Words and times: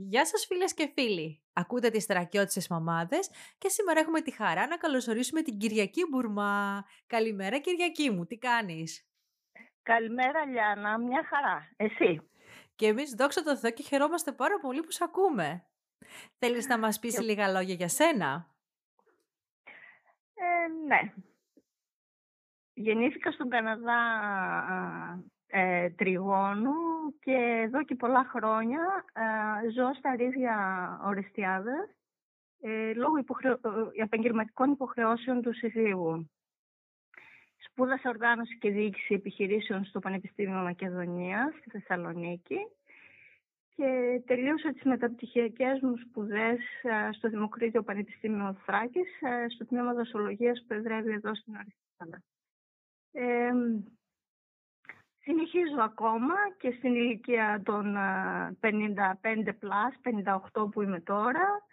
Γεια 0.00 0.26
σας 0.26 0.46
φίλες 0.46 0.74
και 0.74 0.90
φίλοι. 0.94 1.42
Ακούτε 1.52 1.90
τις 1.90 2.06
τρακιώτισες 2.06 2.68
μαμάδες 2.68 3.30
και 3.58 3.68
σήμερα 3.68 4.00
έχουμε 4.00 4.20
τη 4.20 4.30
χαρά 4.30 4.66
να 4.66 4.76
καλωσορίσουμε 4.76 5.42
την 5.42 5.58
Κυριακή 5.58 6.06
Μπουρμά. 6.10 6.84
Καλημέρα 7.06 7.58
Κυριακή 7.58 8.10
μου, 8.10 8.26
τι 8.26 8.38
κάνεις; 8.38 9.08
Καλημέρα 9.82 10.46
Λιάννα, 10.46 10.98
μια 10.98 11.24
χαρά. 11.24 11.68
Εσύ; 11.76 12.30
Και 12.74 12.86
εμείς 12.86 13.14
δόξα 13.14 13.42
τω 13.42 13.56
Θεώ 13.56 13.70
και 13.70 13.82
χαιρόμαστε 13.82 14.32
πάρα 14.32 14.58
πολύ 14.60 14.82
που 14.82 14.90
σε 14.90 15.04
ακούμε. 15.04 15.66
Θέλεις 16.38 16.66
να 16.66 16.78
μας 16.78 16.98
πεις 16.98 17.20
λίγα 17.20 17.48
λόγια 17.48 17.74
για 17.74 17.88
σένα; 17.88 18.54
Ε, 20.34 20.68
ναι. 20.86 21.12
Γεννήθηκα 22.72 23.30
στον 23.30 23.48
Καναδά 23.48 23.98
ε, 25.50 25.90
τριγώνου 25.90 26.72
και 27.20 27.62
εδώ 27.64 27.84
και 27.84 27.94
πολλά 27.94 28.24
χρόνια 28.24 29.04
ε, 29.12 29.70
ζω 29.70 29.94
στα 29.94 30.14
ρίζια 30.16 30.56
Ορεστιάδας 31.04 31.88
ε, 32.60 32.92
λόγω 32.94 33.16
υποχρεω... 33.16 33.52
Ε, 33.52 34.02
επαγγελματικών 34.02 34.70
υποχρεώσεων 34.70 35.42
του 35.42 35.54
συζύγου. 35.54 36.30
Σπούδασα 37.56 38.08
οργάνωση 38.08 38.58
και 38.58 38.70
διοίκηση 38.70 39.14
επιχειρήσεων 39.14 39.84
στο 39.84 39.98
Πανεπιστήμιο 39.98 40.58
Μακεδονίας 40.58 41.54
στη 41.54 41.70
Θεσσαλονίκη 41.70 42.56
και 43.76 44.22
τελείωσα 44.26 44.72
τις 44.72 44.82
μεταπτυχιακές 44.82 45.80
μου 45.80 45.96
σπουδές 45.96 46.58
ε, 46.82 47.12
στο 47.12 47.28
Δημοκρίτιο 47.28 47.82
Πανεπιστήμιο 47.82 48.56
Θράκης 48.64 49.08
στο 49.54 49.66
τμήμα 49.66 49.92
δοσολογίας 49.94 50.64
που 50.66 50.74
εδρεύει 50.74 51.12
εδώ 51.12 51.34
στην 51.34 51.56
Αριστοτέλεια. 51.56 52.22
Ε, 53.12 53.50
Συνεχίζω 55.28 55.80
ακόμα 55.80 56.34
και 56.58 56.74
στην 56.78 56.94
ηλικία 56.94 57.62
των 57.64 57.96
55 58.60 58.68
plus, 59.60 59.92
58 60.52 60.70
που 60.70 60.82
είμαι 60.82 61.00
τώρα, 61.00 61.66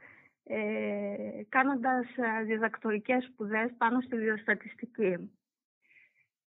ε, 0.44 1.44
κάνοντας 1.50 2.06
διδακτορικές 2.46 3.24
σπουδές 3.24 3.72
πάνω 3.78 4.02
στη 4.02 4.16
βιοστατιστική. 4.16 5.32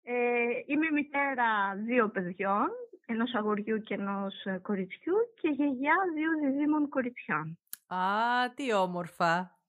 Ε, 0.04 0.48
είμαι 0.66 0.92
μητέρα 0.92 1.76
δύο 1.76 2.10
παιδιών, 2.10 2.68
ενός 3.06 3.34
αγοριού 3.34 3.82
και 3.82 3.94
ενός 3.94 4.34
κοριτσιού 4.62 5.16
και 5.42 5.50
γιαγιά 5.50 5.96
δύο 6.16 6.30
διδήμων 6.42 6.90
κοριτσιών. 6.90 7.58
Α, 7.88 8.54
τι 8.56 8.74
όμορφα. 8.74 9.60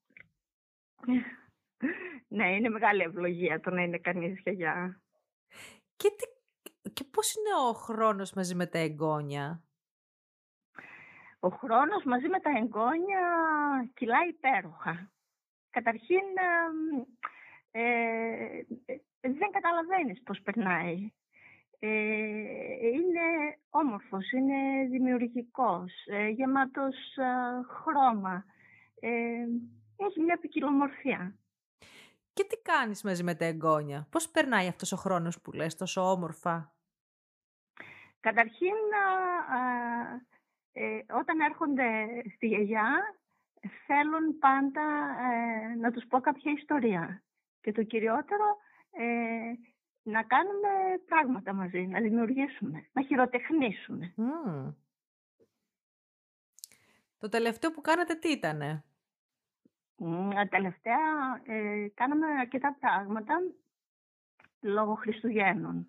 ναι, 2.36 2.54
είναι 2.54 2.68
μεγάλη 2.68 3.02
ευλογία 3.02 3.60
το 3.60 3.70
να 3.70 3.82
είναι 3.82 3.98
κανείς 3.98 4.40
γιαγιά. 4.40 5.00
Και 5.96 6.08
τι 6.16 6.39
και 6.92 7.04
πώς 7.04 7.34
είναι 7.34 7.68
ο 7.68 7.72
χρόνος 7.72 8.32
μαζί 8.32 8.54
με 8.54 8.66
τα 8.66 8.78
εγγόνια; 8.78 9.64
Ο 11.40 11.48
χρόνος 11.48 12.04
μαζί 12.04 12.28
με 12.28 12.40
τα 12.40 12.50
εγγόνια 12.50 13.20
κυλάει 13.94 14.28
υπέροχα. 14.28 15.12
Καταρχήν, 15.70 16.24
ε, 17.70 17.80
ε, 17.80 18.64
δεν 19.20 19.50
καταλαβαίνεις 19.50 20.22
πώς 20.22 20.40
περνάει. 20.40 21.12
Ε, 21.78 21.88
είναι 22.86 23.20
όμορφος, 23.70 24.30
είναι 24.30 24.88
δημιουργικός, 24.90 25.92
ε, 26.06 26.28
γεμάτος 26.28 26.96
χρώμα. 27.68 28.44
έχει 29.96 30.20
μια 30.20 30.38
ποικιλομορφία. 30.38 31.38
Και 32.32 32.44
τι 32.44 32.56
κάνεις 32.56 33.02
μαζί 33.02 33.22
με 33.22 33.34
τα 33.34 33.44
εγγόνια; 33.44 34.06
Πώς 34.10 34.28
περνάει 34.28 34.68
αυτός 34.68 34.92
ο 34.92 34.96
χρόνος 34.96 35.40
που 35.40 35.52
λες 35.52 35.76
τόσο 35.76 36.10
όμορφα; 36.10 36.74
Καταρχήν, 38.20 38.76
ε, 40.72 41.14
όταν 41.14 41.40
έρχονται 41.40 42.06
στη 42.34 42.46
γιαγιά, 42.46 43.14
θέλουν 43.86 44.38
πάντα 44.38 44.82
ε, 45.32 45.74
να 45.74 45.90
τους 45.90 46.04
πω 46.08 46.20
κάποια 46.20 46.52
ιστορία. 46.52 47.22
Και 47.60 47.72
το 47.72 47.82
κυριότερο, 47.82 48.44
ε, 48.90 49.52
να 50.02 50.22
κάνουμε 50.22 50.68
πράγματα 51.06 51.52
μαζί, 51.52 51.78
να 51.78 52.00
δημιουργήσουμε, 52.00 52.86
να 52.92 53.02
χειροτεχνήσουμε. 53.02 54.14
Το 57.18 57.28
τελευταίο 57.28 57.70
που 57.70 57.80
κάνατε 57.80 58.14
τι 58.14 58.30
ήτανε; 58.30 58.84
τελευταία 60.48 60.98
ε, 61.44 61.88
κάναμε 61.94 62.26
αρκετά 62.26 62.76
πράγματα 62.80 63.34
λόγω 64.60 64.94
Χριστουγέννων. 64.94 65.88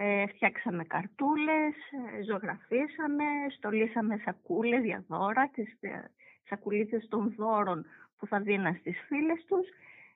Ε, 0.00 0.26
φτιάξαμε 0.26 0.84
καρτούλες, 0.84 1.74
ε, 2.18 2.22
ζωγραφίσαμε, 2.22 3.24
στολίσαμε 3.56 4.16
σακούλες 4.24 4.84
για 4.84 5.04
δώρα, 5.08 5.50
τις 5.52 5.76
ε, 5.80 6.10
σακουλίτσες 6.48 7.08
των 7.08 7.34
δώρων 7.36 7.86
που 8.18 8.26
θα 8.26 8.40
δίναν 8.40 8.74
στις 8.74 9.00
φίλες 9.06 9.44
τους. 9.44 9.68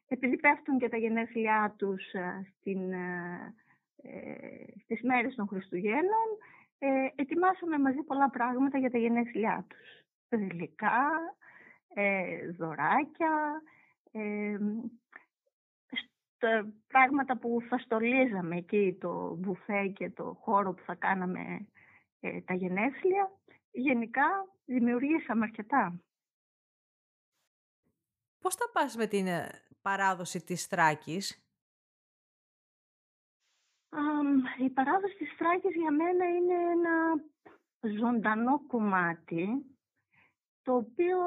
Επειδή 0.08 0.36
πέφτουν 0.36 0.78
και 0.78 0.88
τα 0.88 0.96
γενέθλιά 0.96 1.74
τους 1.78 2.02
στην, 2.58 2.80
στις 4.82 5.02
μέρες 5.02 5.34
των 5.34 5.46
Χριστουγέννων, 5.46 6.28
ετοιμάσαμε 7.14 7.78
μαζί 7.78 8.02
πολλά 8.02 8.30
πράγματα 8.30 8.78
για 8.78 8.90
τα 8.90 8.98
γενέθλιά 8.98 9.66
τους. 9.68 10.04
Γλυκά, 10.38 11.08
δωράκια, 12.56 13.62
πράγματα 16.86 17.38
που 17.38 17.58
θα 17.68 17.78
στολίζαμε 17.78 18.56
εκεί, 18.56 18.96
το 19.00 19.34
μπουφέ 19.34 19.88
και 19.88 20.10
το 20.10 20.36
χώρο 20.40 20.72
που 20.72 20.82
θα 20.82 20.94
κάναμε 20.94 21.68
ε, 22.20 22.40
τα 22.40 22.54
γενέθλια, 22.54 23.38
γενικά 23.70 24.46
δημιουργήσαμε 24.64 25.44
αρκετά. 25.44 26.00
Πώς 28.38 28.54
θα 28.54 28.70
πας 28.72 28.96
με 28.96 29.06
την 29.06 29.26
ε, 29.26 29.48
παράδοση 29.82 30.44
της 30.44 30.66
Θράκης; 30.66 31.46
η 34.58 34.70
παράδοση 34.70 35.16
της 35.16 35.34
Θράκης 35.36 35.74
για 35.74 35.92
μένα 35.92 36.24
είναι 36.28 36.54
ένα 36.54 37.24
ζωντανό 37.98 38.66
κομμάτι 38.66 39.72
το 40.62 40.74
οποίο, 40.74 41.18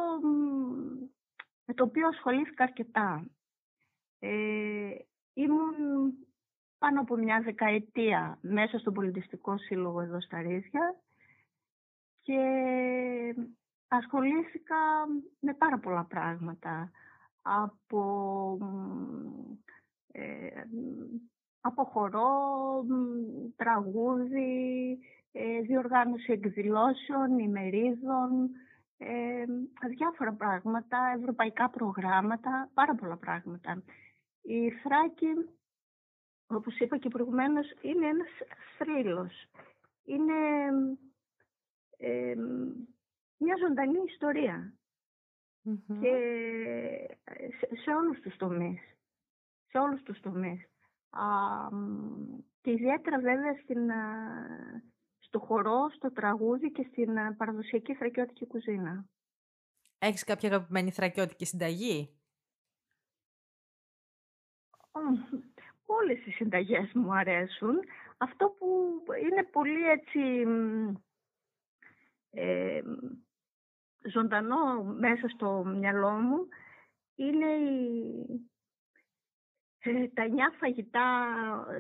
με 1.65 1.73
το 1.73 1.83
οποίο 1.83 2.07
ασχολήθηκα 2.07 2.63
αρκετά. 2.63 3.25
Ε, 4.19 4.89
ήμουν 5.33 5.75
πάνω 6.77 7.01
από 7.01 7.15
μια 7.15 7.41
δεκαετία 7.41 8.37
μέσα 8.41 8.77
στον 8.77 8.93
πολιτιστικό 8.93 9.57
σύλλογο 9.57 10.01
εδώ 10.01 10.21
στα 10.21 10.41
Ρίζια 10.41 10.95
και 12.21 12.39
ασχολήθηκα 13.87 14.75
με 15.39 15.53
πάρα 15.53 15.79
πολλά 15.79 16.05
πράγματα 16.05 16.91
από, 17.41 18.57
ε, 20.11 20.47
από 21.61 21.83
χορό, 21.83 22.29
τραγούδι, 23.55 24.97
ε, 25.31 25.61
διοργάνωση 25.61 26.31
εκδηλώσεων, 26.31 27.39
ημερίδων, 27.39 28.49
ε, 28.97 29.45
διάφορα 29.87 30.33
πράγματα, 30.33 30.97
ευρωπαϊκά 31.19 31.69
προγράμματα, 31.69 32.69
πάρα 32.73 32.95
πολλά 32.95 33.17
πράγματα. 33.17 33.83
Η 34.47 34.71
Θράκη, 34.71 35.27
όπως 36.47 36.79
είπα 36.79 36.97
και 36.97 37.09
προηγουμένως, 37.09 37.73
είναι 37.81 38.07
ένας 38.07 38.29
θρύλος. 38.77 39.45
Είναι 40.03 40.33
μια 43.37 43.55
ζωντανή 43.67 44.07
Και 46.01 46.15
σε, 47.59 47.75
σε 47.75 47.91
όλους 47.91 48.19
τους 48.19 48.35
τομείς. 48.35 48.79
Σε 49.67 49.77
όλους 49.77 50.03
τους 50.03 50.19
τομείς. 50.19 50.63
Α, 51.09 51.25
και 52.61 52.71
ιδιαίτερα 52.71 53.19
βέβαια 53.19 53.53
στην, 53.63 53.89
στο 55.19 55.39
χορό, 55.39 55.89
στο 55.95 56.11
τραγούδι 56.11 56.71
και 56.71 56.87
στην 56.91 57.13
παραδοσιακή 57.37 57.95
θρακιώτικη 57.95 58.45
κουζίνα. 58.47 59.05
Έχεις 59.99 60.23
κάποια 60.23 60.49
αγαπημένη 60.49 60.91
θρακιώτικη 60.91 61.45
συνταγή; 61.45 62.19
Όλες 65.85 66.25
οι 66.25 66.31
συνταγές 66.31 66.91
μου 66.93 67.13
αρέσουν. 67.13 67.79
Αυτό 68.17 68.55
που 68.57 68.99
είναι 69.23 69.43
πολύ 69.43 69.89
έτσι 69.89 70.45
ε, 72.29 72.81
ζωντανό 74.11 74.83
μέσα 74.83 75.27
στο 75.27 75.63
μυαλό 75.65 76.09
μου 76.09 76.47
είναι 77.15 77.51
ε, 79.79 80.07
τα 80.07 80.27
νιά 80.27 80.53
φαγητά, 80.59 81.27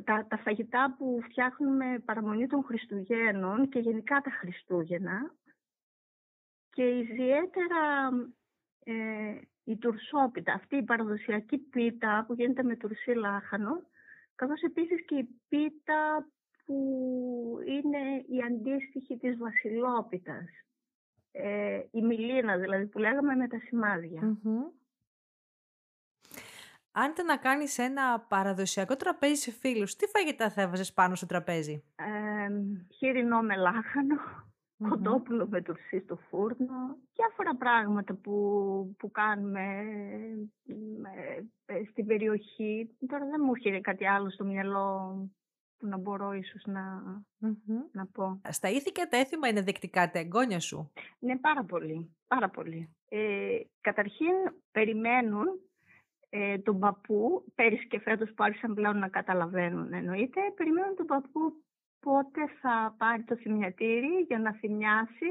τα, 0.03 0.25
τα 0.27 0.37
φαγητά 0.37 0.95
που 0.97 1.19
φτιάχνουμε 1.23 1.99
παραμονή 2.05 2.47
των 2.47 2.63
Χριστουγέννων 2.63 3.69
και 3.69 3.79
γενικά 3.79 4.21
τα 4.21 4.31
Χριστούγεννα 4.31 5.35
και 6.69 6.97
ιδιαίτερα 6.97 8.09
ε, 8.83 9.39
η 9.65 9.77
τουρσόπιτα, 9.77 10.53
αυτή 10.53 10.75
η 10.75 10.83
παραδοσιακή 10.83 11.57
πίτα 11.57 12.23
που 12.27 12.33
γίνεται 12.33 12.63
με 12.63 12.75
τουρσί 12.75 13.11
λάχανο, 13.11 13.81
καθώς 14.35 14.61
επίσης 14.61 15.05
και 15.05 15.15
η 15.15 15.27
πίτα 15.49 16.27
που 16.65 16.77
είναι 17.67 18.23
η 18.27 18.41
αντίστοιχη 18.47 19.17
της 19.17 19.37
βασιλόπιτας. 19.37 20.45
ε, 21.31 21.81
η 21.91 22.01
μιλίνα 22.01 22.57
δηλαδή 22.57 22.85
που 22.85 22.99
λέγαμε 22.99 23.35
με 23.35 23.47
τα 23.47 23.59
σημαδια 23.59 24.37
Αν 26.91 27.11
ήταν 27.11 27.25
να 27.25 27.37
κάνεις 27.37 27.77
ένα 27.77 28.19
παραδοσιακό 28.19 28.95
τραπέζι 28.95 29.35
σε 29.35 29.51
φίλους, 29.51 29.95
τι 29.95 30.07
φαγητά 30.07 30.49
θα 30.49 30.61
έβαζες 30.61 30.93
πάνω 30.93 31.15
στο 31.15 31.25
τραπέζι; 31.25 31.83
Ε, 31.95 32.49
χοιρινό 32.97 33.41
με 33.41 33.55
λαχανο 34.77 35.03
κοτόπουλο 35.03 35.47
με 35.47 35.61
τουρσί 35.61 35.99
στο 35.99 36.15
φούρνο, 36.15 36.97
διάφορα 37.13 37.55
πράγματα 37.55 38.13
που, 38.13 38.95
που 38.99 39.11
κάνουμε 39.11 39.61
ε, 41.65 41.83
στην 41.91 42.05
περιοχή. 42.05 42.97
Τώρα 43.07 43.25
δεν 43.25 43.41
μου 43.43 43.51
έρχεται 43.55 43.79
κάτι 43.79 44.07
άλλο 44.07 44.29
στο 44.29 44.45
μυαλό 44.45 45.17
που 45.77 45.87
να 45.87 45.97
μπορώ 45.97 46.33
ίσως 46.33 46.63
να, 46.65 47.01
να 47.91 48.05
πω. 48.05 48.41
Στα 48.49 48.69
ήθη 48.69 48.91
και 48.91 49.07
τα 49.09 49.17
έθιμα 49.17 49.47
είναι 49.47 49.61
δεκτικά 49.61 50.11
τα 50.11 50.19
εγγόνια 50.19 50.59
σου; 50.59 50.91
Ναι, 51.19 51.37
πάρα 51.37 51.63
πολύ. 51.63 52.15
Πάρα 52.27 52.49
πολύ. 52.49 52.95
Ε, 53.09 53.59
καταρχήν 53.81 54.33
περιμένουν 54.71 55.45
ε, 56.29 56.57
τον 56.57 56.79
παππού, 56.79 57.45
πέρυσι 57.55 57.87
και 57.87 57.99
φέτος 57.99 58.33
που 58.33 58.43
άρχισαν 58.43 58.73
πλέον 58.73 58.97
να 58.97 59.09
καταλαβαίνουν 59.09 59.93
εννοείται, 59.93 60.41
περιμένουν 60.55 60.95
τον 60.95 61.05
παππού 61.05 61.64
πότε 62.05 62.47
θα 62.61 62.95
πάρει 62.97 63.23
το 63.23 63.35
θυμιατήρι 63.35 64.25
για 64.27 64.39
να 64.39 64.53
θυμιάσει 64.53 65.29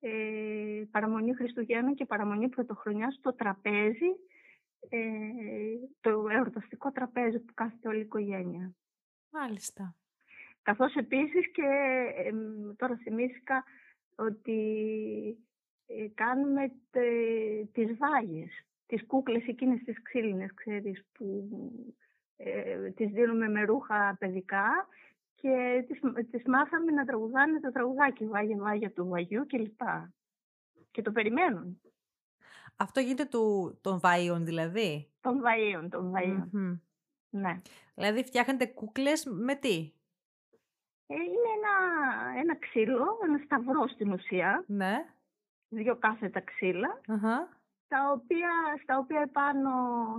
ε, 0.00 0.82
παραμονή 0.90 1.34
Χριστουγέννων 1.34 1.94
και 1.94 2.04
παραμονή 2.04 2.48
Πρωτοχρονιάς 2.48 3.14
στο 3.14 3.34
τραπέζι, 3.34 4.10
ε, 4.88 4.98
το 6.00 6.10
εορταστικό 6.30 6.92
τραπέζι 6.92 7.38
που 7.38 7.54
κάθεται 7.54 7.88
όλη 7.88 7.98
η 7.98 8.00
οικογένεια. 8.00 8.74
Μάλιστα. 9.30 9.94
Καθώς 10.62 10.94
επίσης 10.94 11.50
και 11.52 11.68
τώρα 12.76 12.96
θυμήθηκα 12.96 13.64
ότι 14.16 14.60
ε, 15.86 16.08
κάνουμε 16.14 16.72
τε, 16.90 17.02
τις 17.72 17.96
βάγες, 17.96 18.66
τις 18.86 19.06
κούκλες 19.06 19.46
εκείνες 19.46 19.82
τις 19.82 20.02
ξύλινες, 20.02 20.54
ξέρεις, 20.54 21.04
που 21.12 21.48
ε, 22.36 22.90
τις 22.90 23.10
δίνουμε 23.10 23.48
με 23.48 23.64
ρούχα 23.64 24.16
παιδικά 24.18 24.88
και 25.42 25.84
τις, 25.86 26.00
τις 26.30 26.42
μάθαμε 26.46 26.92
να 26.92 27.04
τραγουδάνε 27.04 27.60
το 27.60 27.72
τραγουδάκι 27.72 28.26
«Βάγια, 28.26 28.56
βάγια 28.56 28.92
του 28.92 29.08
βαγιού» 29.08 29.46
κλπ. 29.46 29.80
Και 30.90 31.02
το 31.02 31.12
περιμένουν. 31.12 31.80
Αυτό 32.76 33.00
γίνεται 33.00 33.24
του, 33.24 33.78
των 33.80 34.00
βαΐων 34.02 34.40
δηλαδή; 34.40 35.10
Των 35.20 35.42
βαΐων, 35.42 35.88
των 35.90 36.12
βαΐων. 36.14 36.78
Ναι. 37.30 37.60
Δηλαδή 37.94 38.24
φτιάχνετε 38.24 38.66
κούκλες 38.66 39.24
με 39.24 39.54
τι; 39.54 39.92
Ε, 41.06 41.14
είναι 41.14 41.50
ένα, 41.56 41.74
ένα 42.40 42.56
ξύλο, 42.56 43.18
ένα 43.24 43.40
σταυρό 43.44 43.88
στην 43.88 44.12
ουσία. 44.12 44.64
Ναι. 44.66 45.04
Δύο 45.68 45.96
κάθετα 45.96 46.42
Τα 47.88 48.10
οποία, 48.12 48.50
στα 48.82 48.98
οποία 48.98 49.20
επάνω, 49.20 49.70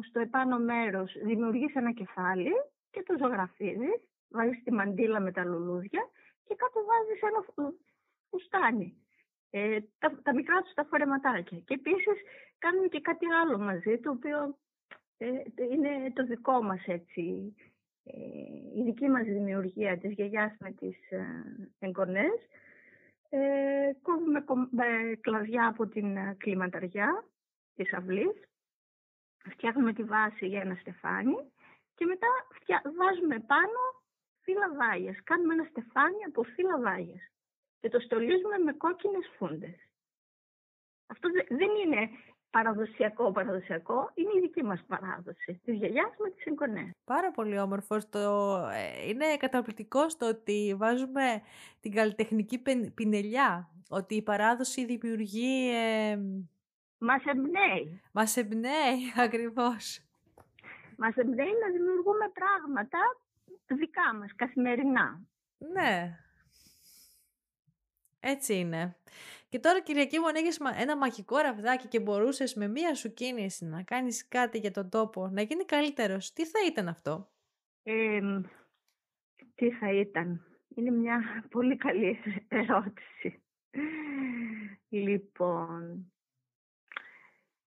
στο 0.10 0.20
επάνω 0.20 0.60
μέρος 0.60 1.14
δημιουργείς 1.24 1.76
ένα 1.76 1.92
κεφάλι 1.92 2.52
και 2.92 3.04
το 3.04 3.16
ζωγραφίζεις. 3.18 4.02
Βάζεις 4.34 4.64
τη 4.64 4.72
μαντίλα 4.72 5.20
με 5.20 5.32
τα 5.32 5.44
λουλούδια 5.46 6.10
και 6.44 6.56
κάτω 6.56 6.80
βάζεις 6.86 7.22
ένα 7.22 7.70
φουστάνι. 8.30 8.98
Ε, 9.50 9.80
τα, 10.00 10.20
τα 10.24 10.34
μικρά 10.34 10.62
τους 10.62 10.74
τα 10.74 10.84
φορεματάκια. 10.86 11.60
Και 11.60 11.74
επίσης 11.74 12.18
κάνουμε 12.58 12.88
και 12.88 13.02
κάτι 13.02 13.26
άλλο 13.26 13.58
μαζί, 13.58 14.00
το 14.00 14.12
οποίο 14.12 14.58
ε, 15.18 15.28
είναι 15.72 16.12
το 16.14 16.26
δικό 16.26 16.64
μας 16.64 16.84
έτσι, 16.86 17.56
ε, 18.04 18.80
η 18.80 18.84
δική 18.84 19.10
μας 19.10 19.24
δημιουργία 19.24 19.98
της 19.98 20.12
γιαγιάς 20.12 20.56
με 20.60 20.72
τις 20.72 21.12
ε, 21.12 21.26
εγγονές. 21.80 22.48
Ε, 23.30 23.92
κόβουμε 24.02 24.44
κλαδιά 25.22 25.68
από 25.68 25.88
την 25.88 26.38
κλιματαριά 26.38 27.28
της 27.76 27.94
αυλής, 27.94 28.50
φτιάχνουμε 29.50 29.94
τη 29.94 30.04
βάση 30.04 30.48
για 30.48 30.62
ένα 30.62 30.76
στεφάνι 30.76 31.36
και 31.96 32.06
μετά 32.06 32.28
βάζουμε 32.98 33.40
πάνω 33.40 34.03
φύλλα 34.44 34.68
βάγιας. 34.80 35.18
Κάνουμε 35.24 35.54
ένα 35.54 35.68
στεφάνι 35.70 36.24
από 36.28 36.44
φύλλα 36.44 36.80
βάγιας 36.80 37.24
και 37.80 37.90
το 37.90 38.00
στολίζουμε 38.00 38.58
με 38.58 38.74
κόκκινες 38.74 39.32
φούντες. 39.38 39.78
Αυτό 41.08 41.30
δεν 41.48 41.72
είναι 41.84 42.10
παραδοσιακό, 42.50 43.32
παραδοσιακό, 43.32 44.12
είναι 44.14 44.32
η 44.38 44.40
δική 44.40 44.64
μας 44.64 44.84
παράδοση, 44.88 45.62
της 45.64 45.76
γιαγιάς 45.76 46.12
με 46.18 46.30
τις 46.30 46.46
εγγονές. 46.46 46.90
Πάρα 47.06 47.32
πολύ 47.32 47.60
όμορφος. 47.60 48.10
Το... 48.10 48.20
Ε, 48.74 49.08
είναι 49.10 49.38
καταπληκτικό 49.38 50.10
στο 50.10 50.28
ότι 50.28 50.76
βάζουμε 50.78 51.42
την 51.80 51.92
καλλιτεχνική 51.92 52.62
πινελιά, 52.94 53.70
ότι 53.90 54.16
η 54.16 54.22
παράδοση 54.22 54.86
δημιουργεί... 54.86 55.70
Ε... 55.74 56.20
Μας 56.98 57.24
εμπνέει. 57.26 58.02
Μας 58.12 58.38
εμπνέει, 58.38 58.98
ακριβώς. 59.26 60.00
Μας 60.98 61.16
εμπνέει 61.16 61.54
να 61.64 61.72
δημιουργούμε 61.72 62.32
πράγματα 62.34 63.00
δικά 63.76 64.16
μας, 64.16 64.36
καθημερινά. 64.36 65.22
Ναι. 65.58 66.18
Έτσι 68.20 68.56
είναι. 68.56 68.98
Και 69.50 69.60
τώρα 69.60 69.82
Κυριακή 69.82 70.20
μου 70.20 70.28
ανοίγεις 70.28 70.60
ένα 70.76 70.98
μαγικό 70.98 71.38
ραβδάκι 71.38 71.88
και 71.88 72.00
μπορούσες 72.00 72.54
με 72.54 72.68
μία 72.68 72.96
σου 72.96 73.14
κίνηση 73.14 73.66
να 73.66 73.84
κάνεις 73.84 74.28
κάτι 74.28 74.58
για 74.58 74.72
τον 74.72 74.90
τόπο, 74.90 75.28
να 75.28 75.42
γίνει 75.42 75.66
καλύτερος. 75.66 76.34
Τι 76.34 76.46
θα 76.46 76.60
ήταν 76.68 76.88
αυτό; 76.88 77.32
τι 79.56 79.72
θα 79.72 79.94
ήταν; 79.94 80.46
Είναι 80.76 80.92
μια 80.92 81.46
πολύ 81.50 81.76
καλή 81.76 82.20
ερώτηση. 82.48 83.44
Λοιπόν, 84.90 86.12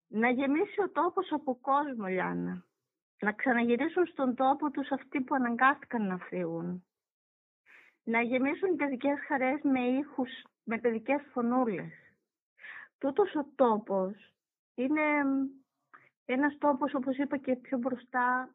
να 0.07 0.29
γεμίσει 0.29 0.81
ο 0.81 0.89
τόπος 0.89 1.31
από 1.31 1.55
κόσμο, 1.61 2.07
Λιάννα. 2.07 2.65
Να 3.19 3.31
ξαναγυρίσουν 3.31 4.05
στον 4.05 4.35
τόπο 4.35 4.71
τους 4.71 4.91
αυτοί 4.91 5.21
που 5.21 5.35
αναγκάστηκαν 5.35 6.07
να 6.07 6.17
φύγουν. 6.17 6.85
Να 8.03 8.21
γεμίσουν 8.21 8.75
παιδικές 8.75 9.19
χαρές 9.27 9.61
με 9.63 9.79
ήχους 9.79 10.29
με 10.63 10.79
παιδικές 10.79 11.21
φωνούλες. 11.31 11.91
Τούτος 12.97 13.35
ο 13.35 13.45
τόπος 13.55 14.33
είναι 14.75 15.01
ένας 16.25 16.57
τόπος, 16.57 16.93
όπως 16.93 17.17
είπα 17.17 17.37
και 17.37 17.55
πιο 17.55 17.77
μπροστά, 17.77 18.49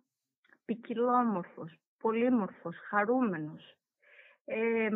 ποικιλόμορφος, 0.64 1.78
πολύμορφος, 1.98 2.76
χαρούμενος. 2.88 3.76
Ε, 4.44 4.88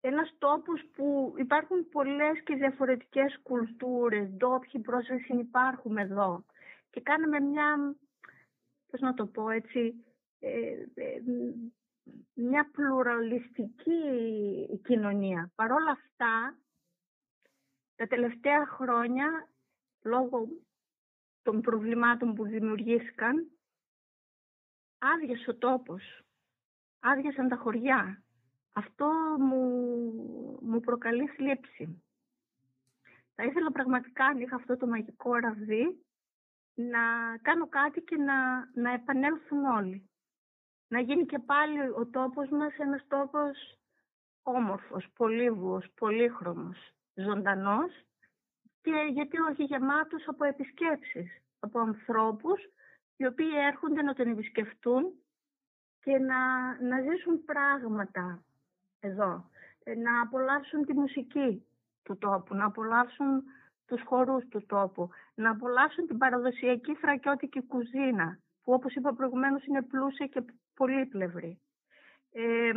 ένας 0.00 0.34
τόπος 0.38 0.84
που 0.92 1.34
υπάρχουν 1.36 1.88
πολλές 1.88 2.42
και 2.44 2.54
διαφορετικές 2.54 3.40
κουλτούρες, 3.42 4.28
ντόπιοι 4.28 4.80
πρόσφυγες 4.80 5.24
συνυπάρχουμε 5.24 6.02
εδώ. 6.02 6.44
Και 6.94 7.00
κάναμε 7.00 7.40
μια, 7.40 7.96
πώς 8.86 9.00
να 9.00 9.14
το 9.14 9.26
πω 9.26 9.50
έτσι, 9.50 10.04
ε, 10.38 10.84
ε, 10.94 11.20
μια 12.34 12.70
πλουραλιστική 12.70 14.00
κοινωνία. 14.84 15.52
Παρ' 15.54 15.72
όλα 15.72 15.90
αυτά, 15.90 16.58
τα 17.96 18.06
τελευταία 18.06 18.66
χρόνια, 18.66 19.48
λόγω 20.02 20.48
των 21.42 21.60
προβλημάτων 21.60 22.34
που 22.34 22.44
δημιουργήθηκαν, 22.44 23.50
άδειασε 24.98 25.50
ο 25.50 25.56
τόπος, 25.56 26.22
άδειασαν 27.00 27.48
τα 27.48 27.56
χωριά. 27.56 28.22
Αυτό 28.72 29.06
μου, 29.38 29.60
μου 30.62 30.80
προκαλεί 30.80 31.26
θλίψη. 31.26 32.02
Θα 33.34 33.44
ήθελα 33.44 33.72
πραγματικά, 33.72 34.24
αν 34.24 34.40
είχα 34.40 34.56
αυτό 34.56 34.76
το 34.76 34.86
μαγικό 34.86 35.34
ραβδί, 35.34 36.04
να 36.74 37.36
κάνω 37.42 37.68
κάτι 37.68 38.00
και 38.00 38.16
να, 38.16 38.68
να 38.74 38.92
επανέλθουν 38.92 39.64
όλοι. 39.64 40.10
Να 40.88 41.00
γίνει 41.00 41.26
και 41.26 41.38
πάλι 41.38 41.80
ο 41.80 42.06
τόπος 42.06 42.48
μας 42.48 42.76
ένας 42.78 43.04
τόπος 43.08 43.78
όμορφος, 44.42 45.06
πολύβουος, 45.16 45.86
πολύχρωμος, 45.94 46.92
ζωντανός 47.14 47.92
και 48.80 49.08
γιατί 49.12 49.38
όχι 49.38 49.62
γεμάτος 49.64 50.28
από 50.28 50.44
επισκέψεις, 50.44 51.42
από 51.58 51.80
ανθρώπους 51.80 52.60
οι 53.16 53.26
οποίοι 53.26 53.50
έρχονται 53.54 54.02
να 54.02 54.14
τον 54.14 54.28
επισκεφτούν 54.28 55.12
και 56.00 56.18
να, 56.18 56.38
να 56.82 57.00
ζήσουν 57.00 57.44
πράγματα 57.44 58.44
εδώ, 59.00 59.50
να 60.02 60.20
απολαύσουν 60.20 60.84
τη 60.84 60.92
μουσική 60.92 61.66
του 62.02 62.18
τόπου, 62.18 62.54
να 62.54 62.64
απολαύσουν 62.64 63.44
τους 63.86 64.02
χορούς 64.04 64.48
του 64.48 64.66
τόπου, 64.66 65.08
να 65.34 65.50
απολαύσουν 65.50 66.06
την 66.06 66.18
παραδοσιακή 66.18 66.94
θρακιώτικη 66.94 67.62
κουζίνα, 67.62 68.38
που 68.62 68.72
όπως 68.72 68.94
είπα 68.94 69.14
προηγουμένως 69.14 69.64
είναι 69.64 69.82
πλούσια 69.82 70.26
και 70.26 70.44
πολύπλευρη. 70.74 71.60
Ε, 72.32 72.72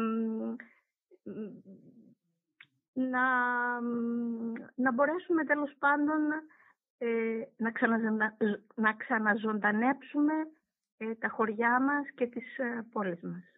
να, 2.93 3.25
να 4.75 4.91
μπορέσουμε 4.93 5.43
τέλος 5.43 5.73
πάντων 5.79 6.21
ε, 6.97 7.41
να, 7.57 7.71
ξαναζωντα, 7.71 8.37
να 8.75 8.93
ξαναζωντανέψουμε 8.93 10.33
ε, 10.97 11.15
τα 11.15 11.29
χωριά 11.29 11.81
μας 11.81 12.07
και 12.15 12.27
τις 12.27 12.57
ε, 12.57 12.85
πόλεις 12.91 13.21
μας. 13.21 13.56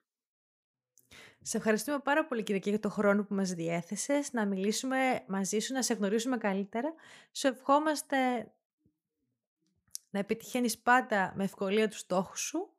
Σε 1.42 1.58
ευχαριστούμε 1.58 2.00
πάρα 2.00 2.26
πολύ 2.26 2.44
Κυριακή 2.44 2.70
για 2.70 2.80
το 2.80 2.90
χρόνο 2.90 3.24
που 3.24 3.36
μας 3.36 3.54
διέθεσες, 3.54 4.34
να 4.34 4.46
μιλήσουμε 4.46 5.24
μαζί 5.28 5.60
σου, 5.60 5.74
να 5.74 5.82
σε 5.82 5.94
γνωρίσουμε 5.94 6.38
καλύτερα. 6.38 6.94
Σου 7.32 7.48
ευχόμαστε 7.48 8.52
να 10.10 10.20
επιτυχαίνεις 10.20 10.80
πάντα 10.80 11.34
με 11.36 11.44
ευκολία 11.44 11.88
τους 11.88 12.00
στόχους 12.00 12.40
σου, 12.40 12.70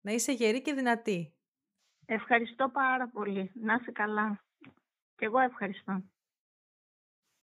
να 0.00 0.12
είσαι 0.12 0.32
γερή 0.32 0.62
και 0.62 0.72
δυνατή. 0.72 1.34
Ευχαριστώ 2.06 2.68
πάρα 2.68 3.08
πολύ. 3.08 3.50
Να 3.54 3.74
είσαι 3.80 3.90
καλά. 3.92 4.44
Και 5.16 5.24
εγώ 5.24 5.38
ευχαριστώ. 5.38 6.02